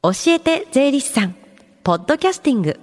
[0.00, 1.34] 教えて税理士さん。
[1.82, 2.78] ポッドキャスティング。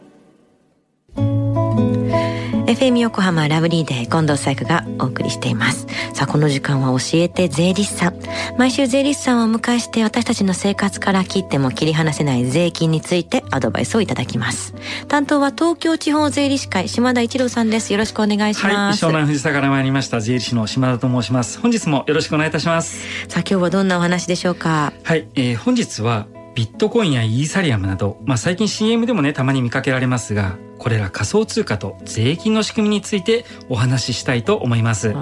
[2.67, 5.87] FM 横浜ラブリーデー近藤紗友がお送りしています。
[6.13, 8.19] さあこの時間は教えて税理士さん。
[8.57, 14.73] 毎週税理士さんをお迎えして私たちの生活から切っても切り離せない税金についてアドバイスをいただきます。
[15.07, 17.93] 担当は東京地方税理士会島田一郎さんです。
[17.93, 19.05] よろしくお願いします。
[19.05, 20.19] はい、湘南藤沢から参りました。
[20.19, 21.59] 税理士の島田と申します。
[21.61, 22.99] 本日もよろしくお願いいたします。
[23.29, 24.91] さあ今日はどんなお話でしょうか？
[25.03, 35.13] はい、えー、本日はビットコインやイーサリアムなど、まあ、最近 CM でもねたまに見かけられますがこれら仮想通貨と税金の仕組みについてお話ししたいと思います。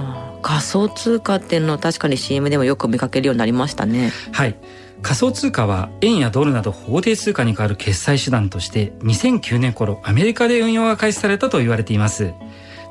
[0.41, 4.11] 仮想通貨っていうのは確かに CM でもよく見かけるようになりましたね。
[4.31, 4.55] はい。
[5.03, 12.33] 仮想通貨は円やドルなど法定通貨に代わる決済手段として2009年頃アメリカで運用が開始されたと言われています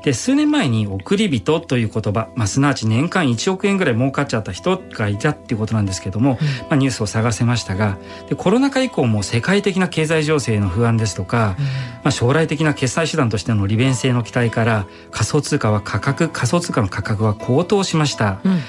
[0.03, 7.97] で、数年前に送り人という言葉、まあ、すなわち年間1億円ぐらい儲かっちゃった人がいたっていうことなんですけども、うん、まあ、ニュースを探せましたが、
[8.29, 11.69] で、コロナ禍以降も世界的な経済情勢の不安ですとか、うん、ま
[12.05, 18.41] あ、将来的な決済手段としての利便性の期待から仮想通貨は価格、仮想通貨の価格は高騰しました。
[18.43, 18.59] うんうん、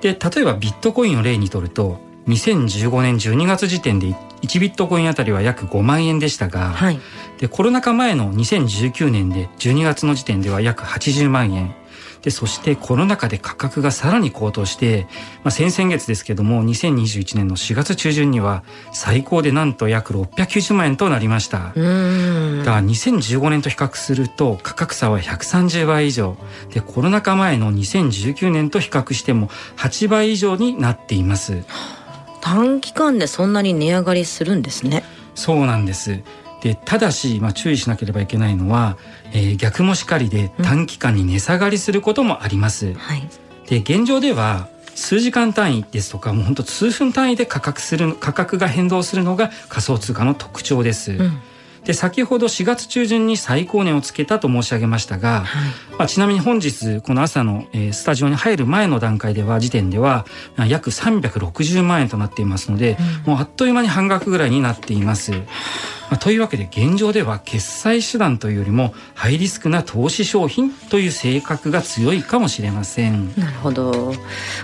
[0.00, 4.08] で、例えばビットコインを例にとると、2015年12月時点で
[4.42, 7.00] 1ビットコインあたりは約5万円でしたが、はい、
[7.38, 11.74] でコロナ禍前の2019年で12月の時点では約80万円。
[12.22, 15.06] でそしてコロナ禍で価格がさらに高騰して、
[15.44, 21.58] まあ、先々月ですけども2021年の4月中旬には最高でなんと約690万円となりました。
[21.58, 21.82] だから
[22.82, 26.36] 2015年と比較すると価格差は130倍以上。
[26.72, 31.62] でコロナ禍前の2019年と比較しても8倍以上になっています。
[32.46, 35.02] 短期間でそんなに値上がりするんですね。
[35.34, 36.22] そうなんです。
[36.62, 38.96] でただし、まあ、注意しなければいけないのは、
[39.32, 42.86] えー、逆もしかりで短期間に値下がりすることもあります。
[42.86, 43.28] うんはい、
[43.68, 51.12] で現状では数時間単位ですとかもう本当数分単位で価格する価格が変動するのが仮想通貨の特徴です。
[51.12, 51.42] うん
[51.86, 60.26] で先ほど4月中旬に最高値をつけたと申し上げましたが、はい、まあ、ちなみに本日この朝の、えー、スタジオに入る前の段階では時点では
[60.68, 65.32] 約360万円となっていますので、うん、もうあっという間に半額ぐらいになっています。
[66.08, 73.32] まあ、というわけで現状では決済手段というよりもハイリスクな投資商品という性格が強いかもしれません。
[73.36, 74.14] なるほど。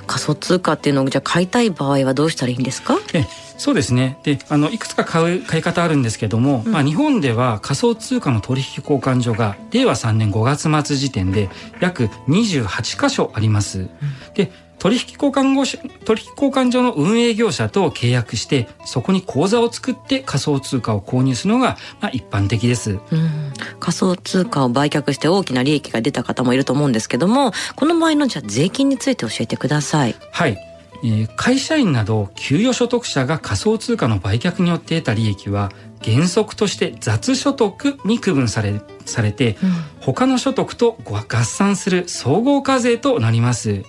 [0.06, 2.96] 仮想通貨っていうのをじゃあ買いたい場合はどうしたらいいんですか？
[3.14, 3.24] え
[3.58, 4.18] そうですね。
[4.22, 11.48] であのいくつか買う買い方あるんですけども、うん、まあ、日本では仮想通貨の取引交換所が令和3年5月末時点で
[11.80, 13.80] 約28箇所あります。
[13.80, 13.88] うん、
[14.34, 14.50] で
[14.82, 30.16] 取引交換後取引交換所の運営業者と契約してそこに口座を作って仮想通貨を購入するのがまあ一般的です、うん、仮想通貨を売却して大きな利益が出た方もいると思うんですけどもこの場合のじゃあ税金について教えてください。
[30.32, 30.71] はい
[31.04, 35.70] え会社員など給与所得者が仮想通貨の売却によって得た利益は
[36.02, 39.70] 原則として雑所得に区分されされて、うん、
[40.00, 43.82] 他の所得と合算する総合課税となります。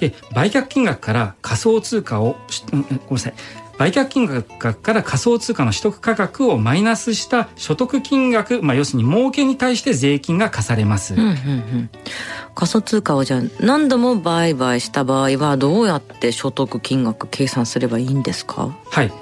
[0.00, 2.36] で売却金額から仮想通貨を
[2.72, 3.34] ごめんなさい
[3.76, 11.14] 売却金額から仮想通貨の取得価格をマイナスした所得金額、まあ、要するに儲けに対して税金が課されます。
[11.14, 11.90] うんうんうん、
[12.54, 18.76] 仮想通貨をじゃあ何度も売買した場合はどうやって所得金額計算すればいいんですか？
[18.90, 19.12] はい。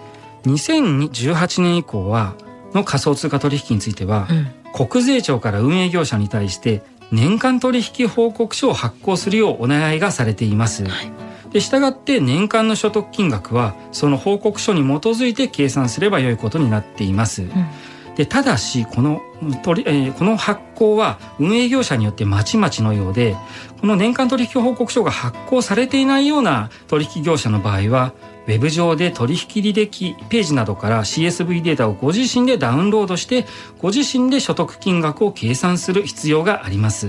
[0.44, 2.34] 2018年以降は
[2.74, 10.84] の仮想通貨取引については、うん、国税庁から運営業者に対して年間取引報告書を発行するようお願いがされています。
[10.84, 11.12] はい
[11.52, 17.42] で、従って年間の所得金額はその報告書に基づいて計算すればよいことになっています。
[17.42, 19.20] うん、で、ただし、この
[19.62, 23.36] 取り、えー、この発行は運営業者によってまちまちのようで、
[23.80, 28.12] この年間取引報告書が発行されていないような取引業者の場合は、
[28.46, 33.46] ウェブ上で取引履歴ページなどから CSV データをご自身でダウンロードして、
[33.78, 37.08] ご自身で所得金額を計算する必要があります。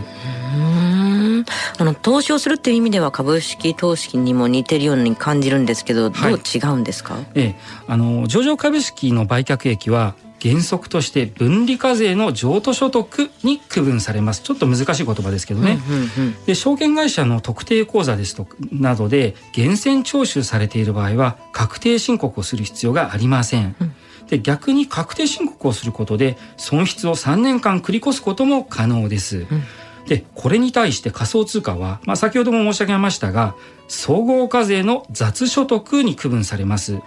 [1.77, 7.55] あの投資をするっていう意味では株式投資にも似てるように感じるんですけど、どう違うんですか、ええ、
[7.87, 14.41] あの上場株式の売却益は原則として分離課税の譲渡所得に区分されます。
[14.43, 23.95] ちょっと難しい言葉ですけどね、うんうんうん、で証券会社の特定口座ですとなどで源泉徴収されている場合は確定申告をする必要がありません、うん。
[24.27, 29.47] で逆に確定申告をすることで損失を3年間繰り越すことも可能です。
[29.49, 29.63] うん
[30.07, 33.55] で、これに対して仮想通貨は、まあ、先ほども申し上げましたが、
[33.87, 36.93] 総合課税の雑所得に区分されます。
[36.93, 37.01] うん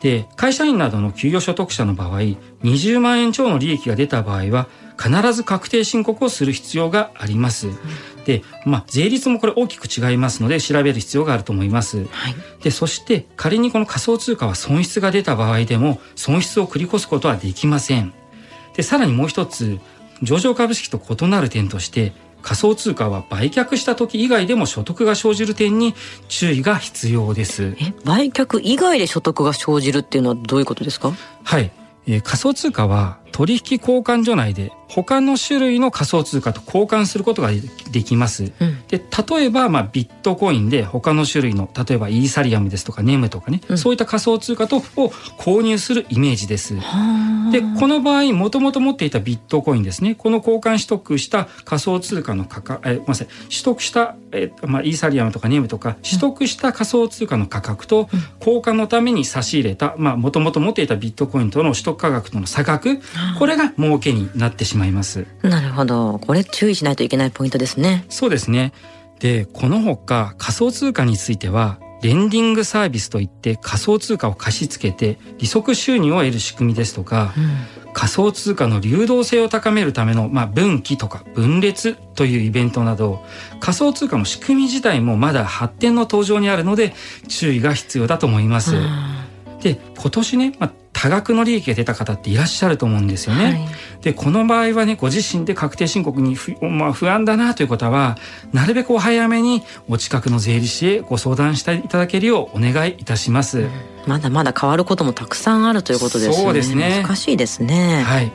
[0.00, 2.20] で、会社員などの給与所得者の場合、
[2.62, 4.68] 20万円超の利益が出た場合は、
[5.02, 7.68] 必ず確定申告をする必要があります。
[8.24, 12.06] で、まあ、税率もこれ大きく違いますので、調べる必要があると思います。
[12.10, 18.12] はい、で、そして、仮にこの仮想通貨は損失が出た場合でも、損失を繰り越すことはできません。
[18.74, 19.78] で、さらにもう一つ、
[20.22, 22.12] 上場株式と異なる点として、
[22.46, 25.96] 仮想通貨は売却した時以外でも所得が生じる点に
[26.28, 27.76] 注意が必要です。
[27.80, 31.12] え、売却以外で所得が生じるっていうのはどういうことですか？
[31.42, 31.72] はい。
[32.06, 37.50] えー、仮想通貨は取引交換所内で他の種類の仮想通貨と交換することが
[37.90, 38.52] できます。
[38.60, 46.74] うん、で例えば、まあ、ビットコインで他の種類の例えばイーサリアムですとかネムとかね、うん、そういった仮想通貨とを購入するイメージです。
[47.52, 50.14] でこの場合もともと持っていたビットコインですね。
[50.14, 53.26] この交換取得した仮想通貨の価格えごめんなさい。
[53.48, 58.08] 取得したえまあ、イーサリアムとかネムとか取得した仮想通貨の価格と
[58.40, 63.00] 交換のために差し入れたもともと持っていたビットコインとの取得価格との差額。
[63.38, 65.26] これが儲けになってしまいます。
[65.42, 68.04] なるほどこれ注意しないといけないポイントですね。
[68.08, 68.72] そうですね
[69.20, 83.24] でこのほか仮想通貨についてはレンディングサービスといって仮想通貨を貸し付けて利息収入を得る仕組みですとか、うん仮想通貨の流動性を高めるための、まあ、分岐とか分裂というイベントなど
[83.58, 86.92] 仮想通貨の仕組み自体もまだ発展の途上にあるので
[87.26, 88.74] 注意が必要だと思います。
[89.62, 93.44] で今年ね、まあ、多額の利益が出た方っていらっしゃると思うんですよね。
[93.44, 93.68] はい、
[94.00, 98.16] でこの場合はねご自身で確定申告に不,、まあ、不安だなという方は
[98.54, 103.66] なるべくお早めにお近くの税理士へご相談していただけるようお願いいたします。
[104.06, 106.34] まだまだ変わることもたくさんあるということですね。
[106.36, 107.02] そうですね。
[107.02, 108.02] 難しいですね。
[108.02, 108.32] はい。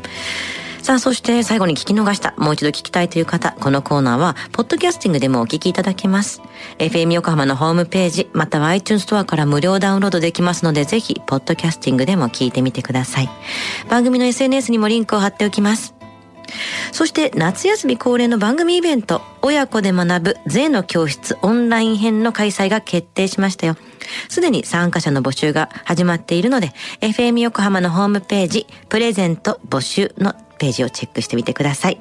[0.82, 6.42] さあ、そして最後に聞き逃した、もう一度聞きたいという方、このコーナーは、ポッドキャスティングでもお聞きいただけます。
[6.80, 13.30] FM 横浜のホームページ、または iTunes ストアから無料ダウンロードできますので、ぜひ、ポッドキャスティングでも聞いてみてください。
[13.90, 15.94] 番組の SNS にもリンクを貼っておきます。
[16.92, 23.78] そして夏休み恒例の番組イベント、親子で学ぶ税の教室オンライン編の開催が決定しましたよ。
[24.30, 32.00] すでに参加者の募集が始まっているので、FM 横浜のホームページ、プレゼント募集のページをチェックしてみてください。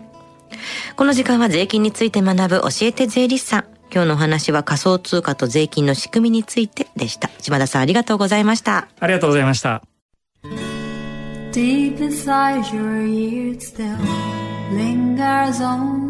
[0.96, 3.64] この時間は税金について学ぶ教えて税理士さん。
[3.92, 7.30] 今日のお話は仮想通貨と税金の仕組みについてでした。
[7.40, 8.88] 島田さんありがとうございました。
[9.00, 9.82] ありがとうございました。
[11.52, 13.96] Deep inside your ears still
[14.72, 16.09] lingers on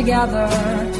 [0.00, 0.99] together.